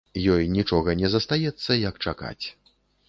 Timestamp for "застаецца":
1.15-1.71